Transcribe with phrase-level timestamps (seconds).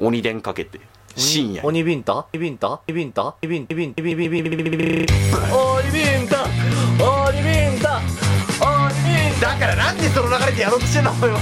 [0.00, 0.80] 鬼電かけて
[1.14, 2.26] 深夜鬼ビンタ？
[2.32, 3.34] ビンタビンタ？
[3.42, 5.06] ビビンビンビンビンビンビンビンビンビンビ
[5.52, 6.44] 鬼ビンタ？
[7.04, 8.00] 鬼ビンタ？
[8.00, 8.08] 鬼
[9.04, 9.46] ビンタ？
[9.46, 11.38] だからなんでその流れでやろうとしてんのお前は。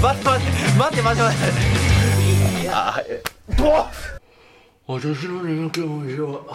[0.00, 3.04] 待って待って待って待って待ってあっ
[4.86, 6.46] 私の眠気をしよ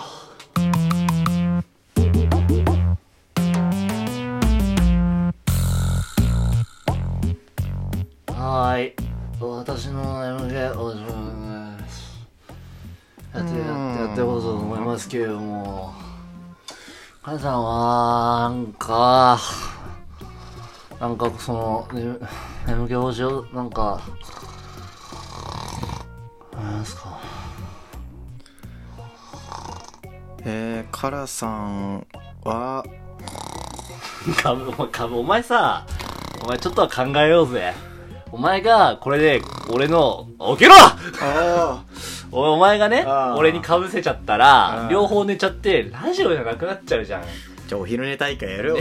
[8.27, 8.93] はい。
[9.39, 10.03] 私の
[10.39, 11.22] MJ おじま。
[14.93, 15.91] ますけれども
[17.23, 19.39] 母さんはなんか
[20.99, 22.15] なんかその、ね、
[22.67, 23.99] 眠気をしようなんか
[26.53, 27.19] なんですか？
[30.45, 32.05] えー、カラさん
[32.43, 32.85] は？
[34.41, 35.87] かぶ、お前、かぶ、お前さ、
[36.43, 37.73] お前ちょっとは考えようぜ。
[38.31, 40.73] お前が、これで、俺の、起きろ！
[41.21, 41.92] あお
[42.35, 43.05] お前がね
[43.37, 47.23] 俺に被せちゃったあら、ー両方寝ちゃって、ラジオじゃなくなっちゃうじゃん。
[47.67, 48.69] じゃあお昼寝大会やる？
[48.75, 48.77] よ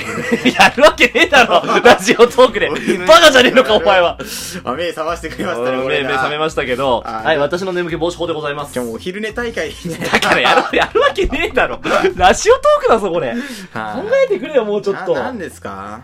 [0.58, 2.68] やるわけねえだろ ラジオトークで。
[3.06, 4.18] バカじゃねえのか、お前は。
[4.64, 8.82] あ目覚ましてくれましたね目、俺目覚めましたけど、はい、私の眠気防止法でございますじゃ。
[8.82, 9.70] あもうお昼寝大会
[10.10, 11.78] だからやる、 やるわけねえだろ。
[12.16, 13.34] ラジオトークだぞ、これ。
[13.72, 15.14] 考はいえてくれよ、もうちょっと。
[15.14, 16.00] ななんですか？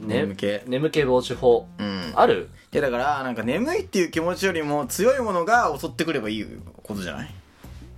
[0.00, 0.20] ね。
[0.22, 0.60] 眠気。
[0.66, 1.66] 眠気防止法。
[1.78, 2.12] うん。
[2.14, 2.48] ある？
[2.72, 6.46] いやだからなんか眠いっていう気持ちよりも強いものが襲ってくればいい
[6.82, 7.34] ことじゃない？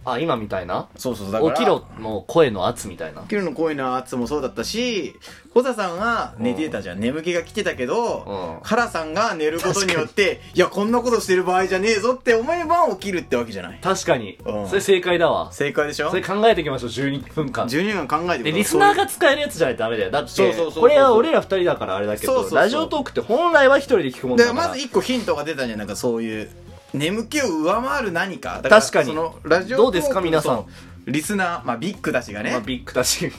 [0.04, 0.88] あ、今みたいな？
[0.96, 3.28] そうそうだから起きろの声の圧みたいな起。
[3.28, 5.14] きるの声の圧もそうだったし
[5.52, 14.58] 小田さんは寝てたじゃん、眠気が来てたけど、うんカラさんが寝ることによっていやこんなことしてる場合じゃねえぞって思えば起きるってわけじゃない確かにう。
[14.62, 15.52] んそれ正解だわ。
[15.52, 16.10] 正解でしょ？
[16.10, 17.66] それ考えていきましょう、12分間。
[17.66, 20.10] 12分考えてで、くリスナーが使えるやつじゃないとダメだよ。
[20.10, 24.56] だって、そうそうそうこれは俺ら二人だからあれだけど、そうそうそうラジオトークって本来は一人で聞くもんだから。
[24.56, 26.50] だからまず一個ヒントが出たんじゃんなんかそういう
[26.94, 28.60] 眠気を上回る何か。
[28.62, 29.08] だら確かに。
[29.08, 30.66] そのラジオどうですか皆さん？
[31.06, 33.32] リスナーまあビッグたちがね、まあ、ビッグだし、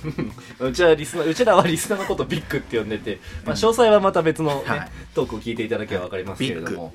[0.60, 4.92] うちはリスナー、うちらはリスナーのことをビッグって呼んでて、まあ、詳細はまた別のね、はい。
[5.14, 6.92] トークを聞いていただければわかりますけれども。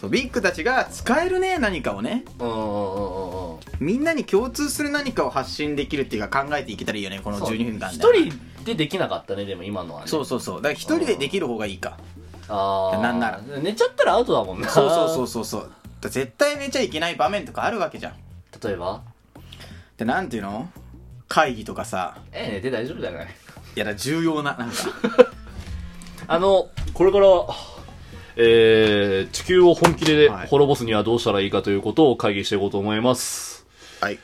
[0.00, 2.24] そうビッグたちが使えるね何かをね。
[2.38, 3.50] うんうんうんうん。
[3.52, 3.58] うん。
[3.78, 7.48] みんなに共通する何かを発信できるっていうか考えていけたらいいよねこのそう。
[7.50, 7.96] 12分間で。
[7.96, 10.06] 一人でできなかったね、でも今のはね。
[10.08, 10.56] そうそうそう。
[10.56, 11.98] だから一人でできる方がいいか。
[12.48, 12.98] ああ。
[12.98, 13.40] なんなら。
[13.62, 14.68] 寝ちゃったらアウトだもんな。
[14.68, 15.72] そうそうそうそうそう
[16.08, 18.14] 絶対寝ちゃいけない場面とかあるわけじゃん。
[18.62, 19.02] 例えば？
[19.98, 20.70] でなんていうの？
[21.28, 22.18] 会議とかさ。
[22.32, 23.28] ええ、寝て大丈夫じゃないい
[23.78, 24.74] やだ重要ななんか。
[26.26, 27.26] あの、これから、
[28.36, 30.46] えー、地球を本気ではい。
[30.48, 33.66] 滅ぼすにはどうしたらいいかということを会議していこうと思います。
[34.00, 34.18] はい。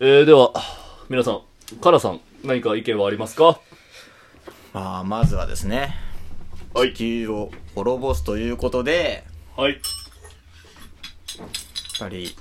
[0.00, 0.52] えー、では、
[1.08, 1.42] 皆さん、
[1.80, 3.60] カラさん、何か意見はありますか？
[4.72, 5.94] まあまずはですね。
[6.74, 6.92] はい。
[6.94, 9.24] 地球を滅ぼすということで。
[9.56, 9.80] はい。
[12.00, 12.34] やっぱり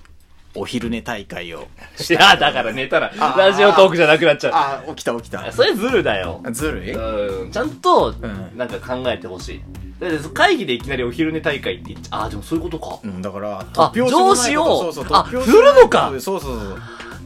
[0.57, 1.67] お昼寝大会を
[2.09, 4.53] いや、だから寝たら、あラジオトークじゃなくなっちゃう。
[4.53, 6.41] あ起きた起きたそれずるだよ。
[6.51, 9.61] ずるいうん、ちゃんと、んなんか考えてほしい。
[9.99, 12.99] だって会議でいきなりお昼寝大会って言っちゃ、あ、でもそういうことか。
[13.03, 14.65] うん、だから、あ突拍子もないこと上司を？
[14.79, 16.09] そうそう、あ突拍子もない振るのか？
[16.11, 16.81] そうそうそうそう。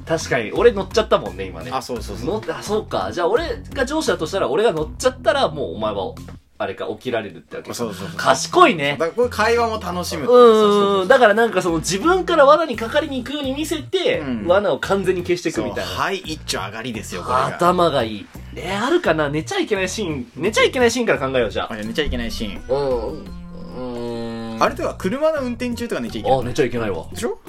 [0.07, 1.69] 確かに、俺乗っちゃったもんね、今ね。
[1.71, 2.25] あ、そうそうそう。
[2.25, 3.11] 乗っあ、そうか。
[3.11, 6.13] じゃあ俺が上司だとしたら、俺が乗っちゃったら、もうお前は、
[6.61, 9.05] あれか、起きられるってわけかそうそうそう賢いねだ。
[9.05, 11.07] からこれ会話も楽しむってうん。
[11.07, 15.89] だからなんかその自分から罠にかかりに行くように見せて、うん罠を完全に消していくみたいな。
[15.89, 17.45] はい、一丁上がりですよ、これが。
[17.47, 18.27] 頭がいい。
[18.55, 19.29] えー、あるかな？
[19.29, 20.31] 寝ちゃいけないシーン。
[20.35, 21.71] 寝ちゃいけないシーンから考えよう、じゃあ。
[21.71, 22.63] あ寝ちゃいけないシーン。
[22.67, 22.75] う
[23.15, 23.23] ん。
[23.23, 24.61] うーん。
[24.61, 26.39] あれとか車の運転中とか寝ちゃいけない。
[26.39, 27.07] あ、寝ちゃいけないわ。
[27.09, 27.39] でしょ？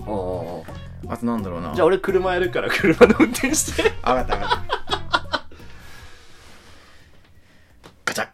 [1.06, 1.72] ああとなんだろうな。
[1.72, 1.74] あ。
[1.74, 3.92] じゃあ俺車やるから車の運転して。
[4.02, 4.80] あ、わかったわかった。
[8.04, 8.28] ガチャ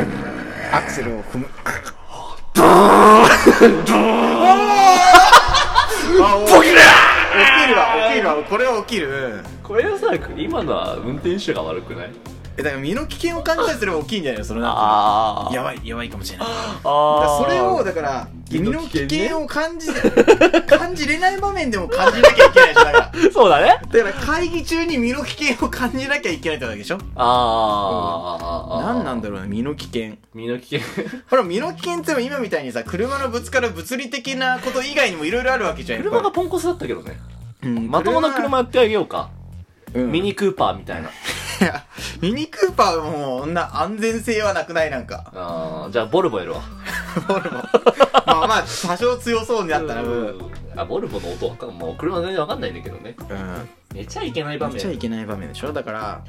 [0.00, 1.46] アクセルを踏む。
[2.54, 2.62] 起き
[7.68, 9.40] るわ、起きるわ、これは起きる。
[9.62, 12.10] これはさ、今のは運転手が悪くない？
[12.58, 14.44] え、だから身の危険を感じたりすれば起きんじゃないの？
[14.44, 16.48] そのなんあてやばい、やばいかもしれない。
[16.82, 19.88] それを、だから、身身の危険を感じ、
[20.66, 23.11] 感じれない場面でも感じなきゃいけないでしょ、だから。
[23.42, 23.80] そうだね。
[23.90, 26.98] だから会議中に身の危険を感じなきゃいけないってわけでしょ？
[27.16, 28.38] あ
[28.70, 28.82] あ。
[28.94, 30.14] 何なんだろうね、身の危険。
[30.32, 30.88] 身の危険。
[31.28, 36.02] ほら、身の危険って今みたいにさ、車のぶつかる物理的なこと以外にもいろいろあるわけじゃん。
[36.02, 37.18] 車がポンコツだったけどね。
[37.64, 39.30] りうんまともな車やってあげようか。
[39.94, 41.08] うんミニクーパーみたいな。
[41.08, 41.12] い
[41.66, 41.84] や
[42.20, 45.24] ミニクーパーはもう、そんな安全性はなくないなんか。
[45.34, 46.60] あーじゃあボルボやるわ。
[47.26, 47.56] ボルボ。
[47.56, 47.62] ま
[48.44, 50.38] あまあ、多少強そうになったら、うん。
[50.74, 53.14] うんあ、ボルボの音わかんもう車全然わかんないんだけどね。
[53.18, 53.68] うん。
[53.94, 54.74] 寝ちゃいけない場面。
[54.76, 55.72] 見ちゃいけない場面でしょ？
[55.72, 56.24] だから、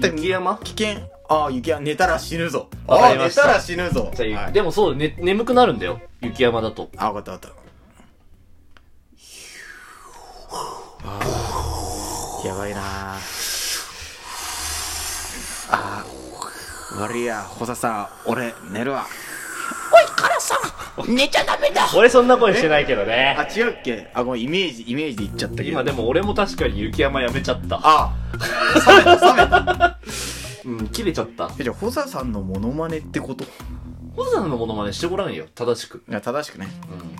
[0.00, 0.56] 雪山？
[0.58, 1.08] 危険。
[1.28, 2.68] ああ雪山寝たら死ぬぞ。
[2.86, 3.42] わかあありました。
[3.42, 4.10] 寝たら死ぬぞ。
[4.14, 6.00] じゃあはいでもそう、ね、眠くなるんだよ。
[6.20, 6.90] 雪山だと。
[6.96, 7.62] あ分かった分かった。
[11.04, 12.80] あーやばいな。
[15.70, 17.42] あー悪いや。
[17.42, 19.06] 補佐さん俺寝るわ
[21.96, 23.36] 俺そんな声してないけどあね。
[23.56, 24.10] 違うっけ？
[24.12, 25.70] あごめんイメージイメージで言っちゃったけど。
[25.70, 27.80] 今でも俺も確かに雪山やめちゃった。
[27.82, 28.14] あ。
[28.86, 29.98] 冷めた冷めた。
[30.64, 31.50] うん、切れちゃった。
[31.58, 33.44] えじゃあ補佐さんのモノマネってこと？
[33.44, 33.46] い
[34.14, 36.02] ホザさんのモノマネしてごらんよ、正しく。
[36.10, 36.68] や正しくね。
[36.90, 37.16] うん。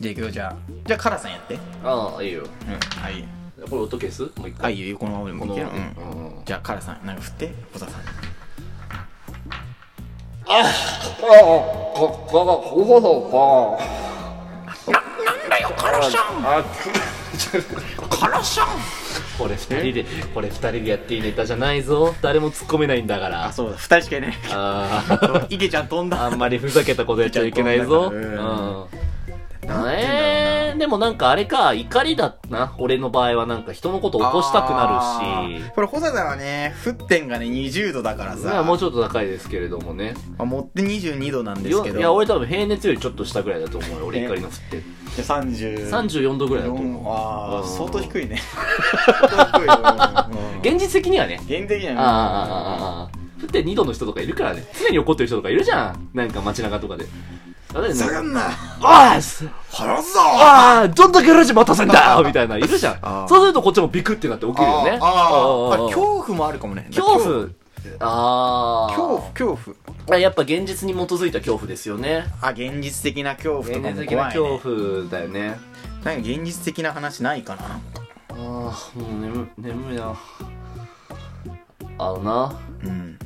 [0.00, 0.56] じゃあいくよじゃあ。
[0.86, 1.58] じゃあカラさんやって。
[1.82, 2.42] ああ、いいよ。
[2.42, 2.48] うん
[3.02, 3.24] はい。
[3.68, 4.22] これ音消す？
[4.22, 4.74] もう一あ回。
[4.74, 4.96] いいよ。
[4.96, 5.74] このままでもこの、いけるうん。
[6.36, 6.44] うん。
[6.44, 8.02] じゃあカラさんなんか振って補佐さん
[14.90, 16.64] なんだよ、カラシャンあ、
[18.10, 18.66] カラシャン
[19.38, 20.04] これ二人で、
[20.34, 22.14] これ二人でやっていいネタじゃないぞ。
[22.20, 23.46] 誰も突っ込めないんだから。
[23.46, 28.10] あそうだ二人しかいないああ池ちゃん飛ん、だあんまりふざけたことやっちゃいけないぞ。
[28.12, 28.22] ううん。
[28.22, 28.26] う
[28.84, 28.86] ん、
[30.82, 32.74] でもなんかあれか、怒りだな。
[32.76, 35.70] 俺の場合はなんか人のこと起こしたくなるし。
[35.76, 40.14] これ、ホサさんはね、沸点がね、20度だからまあさ、もうちょっと高いですけれどもね。
[40.38, 44.06] まあ、持って22度なんですけど、よいや、俺多分平熱よりちょっと下ぐらいだと思うよ。
[44.06, 44.82] 俺怒りの振って。
[45.14, 45.88] じゃあ30。
[45.88, 47.02] 34度ぐらいだと思う。
[47.06, 48.42] ああ、うん相当低いね。
[49.06, 49.78] 相当低いよ。
[50.30, 51.38] うん現実的にはね。
[51.44, 53.10] 現的にはねああ、ああ、ああ。
[53.38, 54.64] 振って2度の人とかいるからね。
[54.76, 56.08] 常に怒ってる人とかいるじゃん。
[56.12, 57.04] なんか街中とかで。
[57.74, 63.28] あれ下がんなおいす離すぞああどんだけラジ待たせんだよ みたいな、いるじゃん。
[63.28, 64.98] そうするとこっちもビクってなって起きるよね。
[65.00, 66.86] あーあ恐怖もあるかもね。
[66.94, 67.46] 恐怖。
[68.00, 68.94] ああ。
[68.94, 69.72] 恐怖、恐
[70.06, 70.16] 怖。
[70.16, 72.26] あやっぱ現実に基づいた恐怖ですよね。
[72.40, 74.58] あ、現実的な恐怖と現かも実的な怖い、ね。
[74.58, 74.58] 恐
[74.98, 75.58] 怖だよね。
[76.04, 77.62] なんか現実的な話ないかな？
[77.62, 80.14] ああ、もう眠、眠いな。
[81.98, 82.54] あのな、
[82.84, 83.18] うん。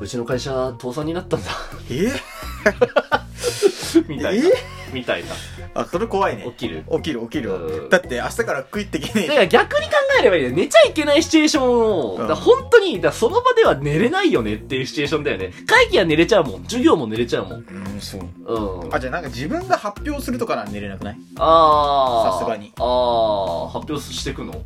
[0.00, 0.50] うちの会社
[0.80, 1.50] 倒産になったんだ。
[1.90, 2.10] え
[4.08, 4.48] みたいな。
[4.92, 5.30] みたいな。
[5.74, 6.44] あ、それ怖いね。
[6.58, 6.84] 起きる。
[6.96, 10.50] 起きる起きるうんだって明日から食いってけねえだから逆に考えればいいよ。
[10.50, 15.52] 寝ちゃいけないシチュエーションを、うんだ本当に、だその場では寝れないよねっていうシチュエーションだよね。
[15.66, 16.62] 会議は寝れちゃうもん。
[16.64, 17.64] 授業も寝れちゃうもん。
[17.66, 18.20] うん、そう。
[18.46, 18.94] うん。
[18.94, 21.16] あ、じゃあなんか自分が発表するとかなら寝れなくない？
[21.38, 24.62] あーさすがにああ、発表してくの？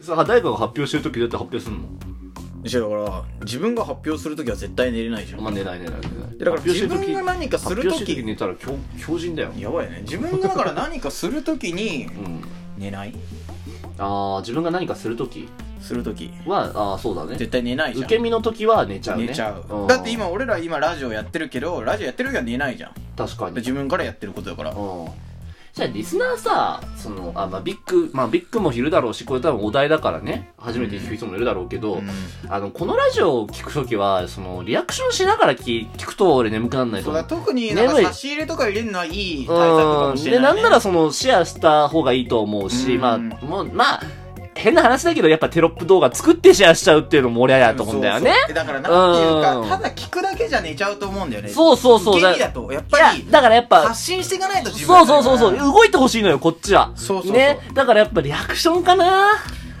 [0.00, 1.82] さあ、誰かが発表してるときどうやって発表するの？
[2.62, 5.40] だから、自分が発表するときは絶対寝れないじゃん。
[5.40, 6.38] まあ寝ない寝ない寝ない。
[6.38, 9.52] だから自分が何かする時時寝たら強強靭だよ。
[9.58, 10.00] やばいね。
[10.02, 12.42] 自分がだから何かするときにうん。
[12.76, 13.14] 寝ない？
[13.98, 15.48] ああ、自分が何かするとき？
[15.80, 16.30] するとき。
[16.46, 17.36] は、ああ、そうだね。
[17.36, 18.04] 絶対寝ないじゃん。
[18.04, 19.28] 受け身の時は寝ちゃうね。
[19.28, 19.84] 寝ちゃう。
[19.84, 22.92] んだって今、俺ら今ラジオやってるけど、ラジオやってる時は寝ないじゃん。
[23.16, 23.56] 確かに。
[23.56, 24.70] 自分からやってることだから。
[24.72, 25.08] うん。
[25.80, 32.10] じゃあリスナーさ、その、あ、まあビッグ、まあビッグもいるだろうし、これ多分お題だからね、初めて聞く人もいるだろうけど、うん。
[32.50, 37.22] あの、このラジオを聞くときは、その、リアクションしながら聞聞くと俺眠くならないと思う。
[37.22, 40.60] だ特になんか差し入れとか入れるのはいい対策かもしれない、ね。
[40.60, 43.00] なんならその、シェアした方がいいと思うし、うん。
[43.00, 44.02] まあ、もう、まあ、
[44.60, 48.30] 変な話だけど、やっぱテロップ動画作ってシェアしちゃうっていうのも俺はやと思うんだよね。
[48.30, 51.48] そうそうだからなんていううんか、ただ聞くだけじゃ寝ちゃうと思うんだよね。
[51.48, 52.18] そうそうそう。
[52.18, 56.92] 受け身だと、やっぱり、、だからやっぱ、発信していかないと自そう分だからそうそうそう、動いてほしいのよ、こっちは。
[56.96, 57.58] そうそうそうね。
[57.74, 59.30] だからやっぱリアクションかな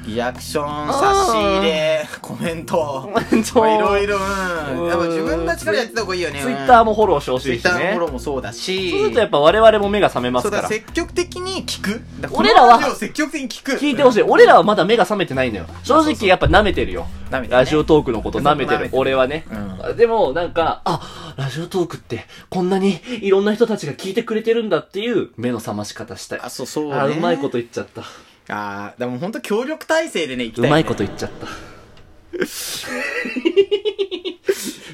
[0.06, 3.10] リアクション、差し入れ、コメント。
[3.32, 4.18] いろいろ。
[4.18, 6.40] やっぱ自分たちからやってた方がいいよね。
[6.40, 7.90] ツイッターも、もフォローしてほしツイッター。
[7.92, 8.90] フォローもそうだし。
[8.90, 10.62] そうするとやっぱ我々も目が覚めますから。
[10.62, 12.00] そうだ積極的に聞く。
[12.32, 13.72] 俺らは積極的に聞く。
[13.72, 14.22] 聞いてほしい。
[14.22, 15.66] 俺らはまだ目が覚めてないのよ。
[15.82, 17.06] 正直やっぱ舐めてるよ。
[17.30, 19.44] ねラジオトークのこと舐めてる俺はね。
[19.92, 26.40] うでもなんか、あ、ラジオトークってこんなにいろんな人たちが聞いてくれてるんだっていう目の覚まし方したい。
[26.42, 26.94] あ、そうそうね。
[26.94, 28.02] あ、うまいこと言っちゃった。
[28.50, 30.68] あーでも本当協力体制でね、行きたい、ね。
[30.68, 31.46] うまいこと言っちゃった。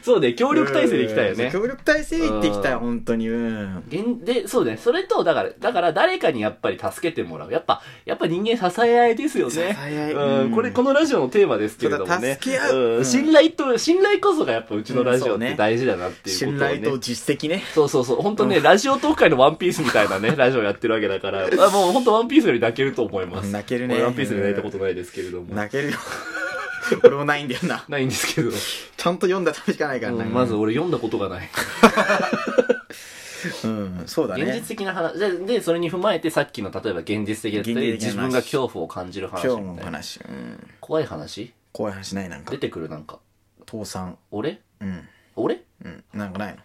[0.07, 1.51] そうね、協力体制でいきたいよねうん。
[1.51, 3.29] 協力体制で行っていきたい、うん本当に。
[3.29, 3.83] うん。
[3.89, 4.77] 現で、そうね。
[4.77, 7.51] それと、だから、だから誰かにやっぱり助けてもらう。
[7.51, 9.53] やっぱ、やっぱ人間支え合いですよね。
[9.53, 12.35] 支え合いうん、うんこれ、このラジオのテーマですけれどもね。
[12.35, 16.75] 助け合う信頼と、信頼こそがやっぱうちのラジオって大事だなっていうことをね。
[16.75, 17.65] 信頼と実績ね。
[17.75, 18.23] そうそうそう。
[18.23, 23.51] 本当ね、ラジオトーク界のワンピースみたいなね、 ラジオやってるわけだから、あもう本当ワンピースより泣けると思います。
[23.51, 25.53] 泣けるね俺ワンピースで泣いたことないですけれども。
[25.53, 25.99] 泣けるよ。
[27.05, 27.85] 俺もないんだよな。
[27.89, 28.51] ないんですけど。
[28.51, 30.25] ちゃんと読んだためしかないからな。
[30.25, 31.49] うんまず俺読んだことがない。
[33.65, 34.61] うん、そうだ現実ね。
[34.63, 40.21] 的な話ででそれに踏まえてさっきの例えば現実的だったり自分が恐怖を感じる話今日みたいなも話。
[40.21, 40.71] うん。
[40.81, 41.53] 怖い話？
[41.73, 42.59] 怖い話ないなんか出。
[42.59, 43.21] てくるなんか
[43.71, 44.19] 倒産。
[44.31, 44.61] 俺？
[44.81, 45.09] うん。
[45.37, 45.63] 俺？
[45.85, 46.05] うん。
[46.13, 46.59] なんかないの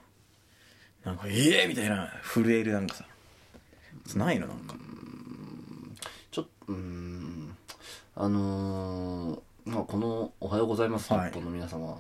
[1.04, 3.06] なんか、ええみたいな、震えるなんかさ。
[4.16, 4.75] ないのなんか。
[6.32, 7.58] ちょっとうーん
[8.16, 11.32] あのー、まあ、この「おはようございます」日はい。
[11.32, 12.00] 本の皆様、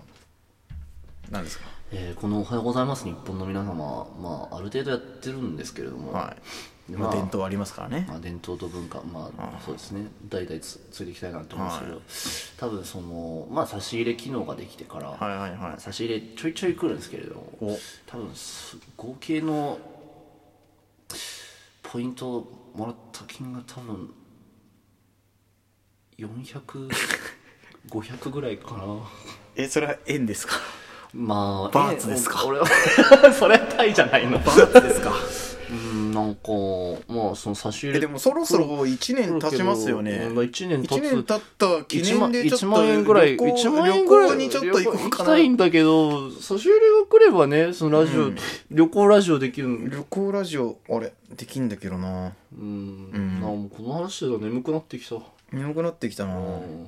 [1.29, 1.65] 何ですか？
[1.91, 6.35] えーこの「おはようございます」日本の皆様まあある程度やってるんですけれども、は
[6.89, 8.05] い、まあまあ、伝統ありますからね。
[8.09, 10.07] まあ、伝統と文化まあそうですね。
[10.29, 15.81] 代々つついていきたいなと思うんですけど、多分そのまあ差し入れ機能ができてから、はいはいはい。
[15.81, 17.43] 差し入れちょいちょい来るんですけれども。
[17.61, 17.77] お。
[18.07, 19.77] 多分す合計の
[21.83, 24.13] ポイントもらった金が多分
[27.89, 28.83] 400500ぐらいかな。
[29.55, 30.53] えそれは円ですか？
[31.13, 32.41] まあバーツですか？
[32.43, 32.65] え俺は
[33.37, 34.39] それはタイじゃないの。
[34.39, 35.11] バーツですか？
[35.71, 36.51] うんなんか
[37.07, 40.25] まあその差し入えれでもそろそろ1年経ちますよね。
[40.27, 40.91] うんまあ、1年経つ。
[40.99, 48.37] 1年経った記念でちょっと1万円ぐらい、旅行1万円ぐらいにちょっと行こうか旅行きなたいんだけど、差し入れが来ればね、そのラジオ、うん。
[48.69, 49.87] 旅行ラジオできるの。
[49.89, 51.13] 旅行ラジオあれ？
[51.37, 52.33] できんだけどな。
[52.53, 53.11] うん。
[53.11, 55.15] んなんかもうこの話で眠くなってきた。
[55.53, 56.35] 眠くなってきたな。
[56.35, 56.87] うん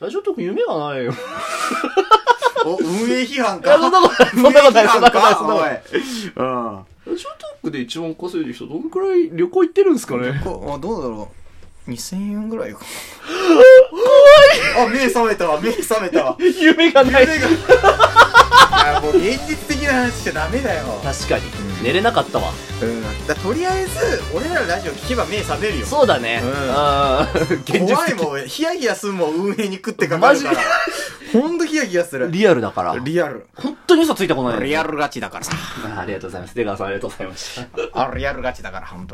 [0.00, 1.12] ラジオトーク夢がないよ。
[2.64, 5.74] お運営批判いや、 そんなことない、そんなことない、そんなことない、そんなことない。
[5.74, 5.78] い。
[6.36, 6.86] うん。
[7.06, 10.40] ラジオトークで一番稼いでる人、どんくらい旅行行ってるんですかね？
[10.42, 11.28] こあどうだろ
[11.86, 11.90] う。
[11.90, 12.80] 2000円ぐらいか。
[13.90, 14.86] 怖い。
[14.86, 15.60] あ目覚めたわ。
[15.60, 16.36] 目覚めたわ。
[16.40, 17.22] 夢がない。
[17.22, 17.48] 夢が
[19.96, 21.44] 現実的な話しちゃダメだよ確かに。
[21.82, 22.52] 寝れなかったわ。
[22.82, 26.40] うんだとりあえず俺らのラジオ聞けば目覚めるよそうだね。
[26.42, 27.28] うんあ。
[27.66, 30.60] 怖いもんヒヤヒヤすんもん運営に食ってかかるから
[31.32, 32.96] ほんとヒヤヒヤするリアルだから。
[33.02, 34.68] リアル本当に嘘ついたことない。
[34.68, 35.52] リアルガチだからさ
[35.96, 36.54] あありがとうございます。
[36.54, 37.60] 出川さんありがとうございまし
[37.92, 38.02] た。
[38.02, 39.04] あリアルガチだから本当